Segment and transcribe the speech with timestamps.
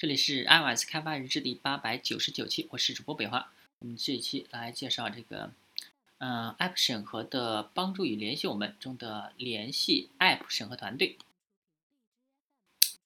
[0.00, 3.52] 这里是 iOS 开发日志第八百九十九期，我是主播北华。
[3.80, 5.52] 我们这一期来介绍这个，
[6.16, 11.18] 嗯，App 审核的帮助与联系我们中的联系 App 审核团队。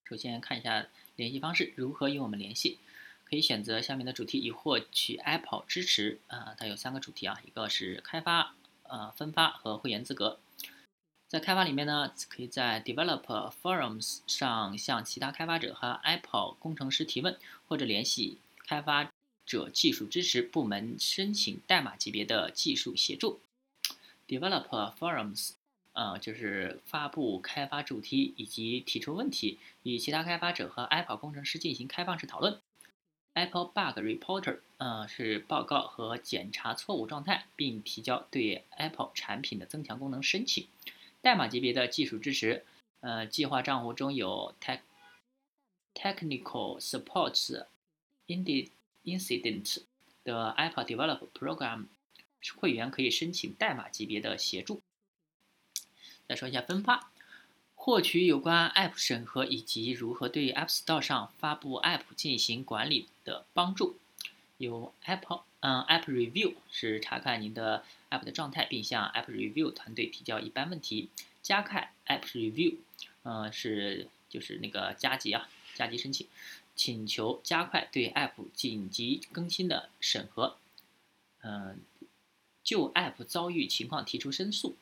[0.04, 0.86] 首先看一下
[1.16, 2.79] 联系方式，如何与我们联系？
[3.24, 6.20] 可以选择下面的主题以获取 Apple 支持。
[6.29, 8.54] 啊，它有三个主题啊，一个是开发、
[8.84, 10.38] 呃分发和会员资格。
[11.35, 19.11] 在开发里面呢，可以在 Developer Forums 上向其他开发者和 Apple 工程师提问，或者联系开发
[19.45, 23.41] 者技术支持部门申请代码级别的技术协助。
[24.28, 25.55] Developer Forums，
[25.95, 32.61] 呃，就是发布开发主题以及提出问题，与其他开发者和 Apple 工程师进行开放式讨论。
[33.33, 40.69] Apple Bug Reporter，呃，是报告和检查错误状态，并提交对 Apple 产品的增强功能申请。
[41.24, 42.66] 代码级别的技术支持，
[43.01, 44.55] 呃，计划账户中有
[45.95, 47.64] technical supports
[48.27, 49.78] incident
[50.23, 51.86] 的 Apple Develop Program
[52.58, 54.83] 会员可以申请代码级别的协助。
[56.28, 57.11] 再说一下分发，
[57.75, 63.98] 获取有关 App 审核以及如何对 App Store 上发布 App 进行管理的帮助。
[64.58, 67.84] 有 Apple，嗯，App Review 是查看您的。
[68.10, 71.08] App 的状态，并向 App Review 团队提交一般问题。
[71.42, 72.77] 加快 App Review，
[73.24, 76.28] 呃，是就是那个加急啊，加急申请，
[76.77, 80.56] 请求加快对 App 紧急更新的审核。
[81.42, 81.80] 嗯，
[82.62, 84.77] 就 App 遭遇情况提出申诉，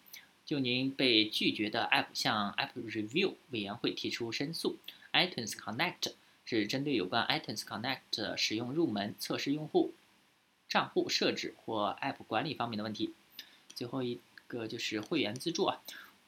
[0.45, 4.77] 就您被拒绝的 App 向 App Review 委员会提出申诉。
[5.15, 6.13] iTunes Connect
[6.45, 9.95] 是针对有关 iTunes Connect 使用入门测试用户
[10.69, 13.15] 账户设置或 App 管理方面的问题。
[13.75, 15.81] 最后一个就是会员资助啊，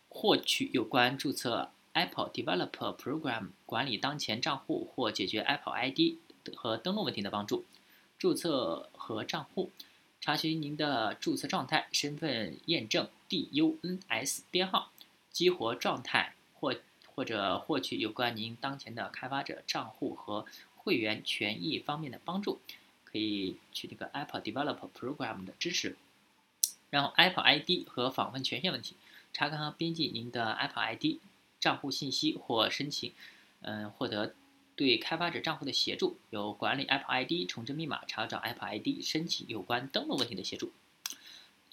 [0.09, 6.19] 获取有关注册 Apple Developer Program 管理当前账户或解决 Apple ID
[6.55, 7.65] 和登录问题的帮助。
[8.19, 9.71] 注册和账户，
[10.21, 14.93] 查询您的注册状态、身份验证 DUNS 编号、
[15.31, 16.75] 激活状态或
[17.15, 22.61] 或者获取有关您当前的开发者账户和会员权益方面的帮助，
[23.05, 25.97] 可以去那个 Apple Develop Program 的支持。
[26.91, 28.97] 然后 Apple ID 和访问权限问题，
[29.33, 31.19] 查看和编辑您的 Apple ID
[31.59, 33.13] 账户信息或申请，
[33.63, 34.35] 嗯，获得
[34.77, 40.73] 对开发者账户的协助，有管理 Apple ID、重置密码、查找 Apple ID、申请有关登录问题的协助。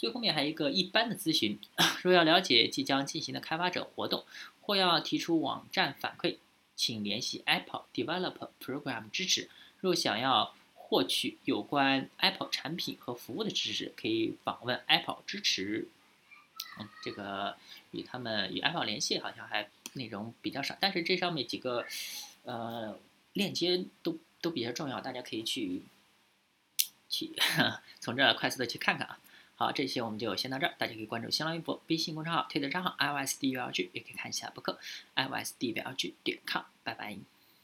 [0.01, 1.59] 最后面还有一个一般的咨询，
[2.01, 4.25] 若要了解即将进行的开发者活动，
[4.59, 6.37] 或要提出网站反馈，
[6.75, 9.47] 请联系 Apple Developer Program 支持。
[9.79, 15.87] 若想要获取有关 Apple 产品和服务的知识，可以访问 Apple 支持。
[16.79, 17.55] 嗯，这个
[17.91, 21.85] 与他们与 Apple 联系好像还内容比较少，但是这上面几个
[22.45, 22.97] 呃
[23.33, 25.83] 链接都都比较重要，大家可以去
[27.07, 27.35] 去
[28.01, 29.19] 从这快速的去看看啊。
[29.61, 34.79] 好，这些我们就先到这儿，大家可以关注新浪微博、微信公众号、推特账号 iOSDULG，也可以看一下博客
[35.15, 36.63] iOSDULG 点 com。
[36.83, 37.15] 拜拜。